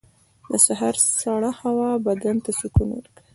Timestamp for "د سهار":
0.51-0.95